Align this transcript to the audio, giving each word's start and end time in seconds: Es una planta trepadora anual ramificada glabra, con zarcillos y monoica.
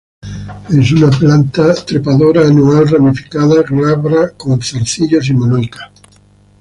Es 0.77 0.91
una 0.93 1.09
planta 1.15 1.65
trepadora 1.91 2.47
anual 2.47 2.87
ramificada 2.87 3.61
glabra, 3.61 4.29
con 4.31 4.59
zarcillos 4.59 5.29
y 5.29 5.33
monoica. 5.35 5.91